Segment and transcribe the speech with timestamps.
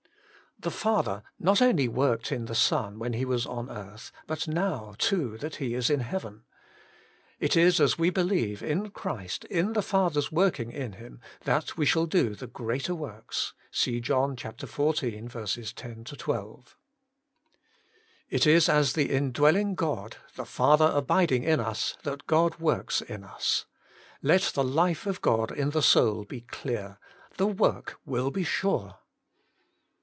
[0.61, 0.69] 2.
[0.69, 4.93] The Father not only worked in the Son when He was on earth, but now,
[4.99, 6.43] too, that He is in heaven.
[7.39, 11.87] It is as we believe in Christ in the Father's zvorking^ in Him, that we
[11.87, 15.65] shall do the greater works, oee John xiv.
[15.75, 16.65] 10 12.
[16.65, 16.75] 3.
[18.29, 23.23] It is as the indwelling God, the Father abiding in us, that God works iii
[23.23, 23.65] us.
[24.21, 26.99] Let the life of God in the soul be clear,
[27.37, 28.99] the work will be sure.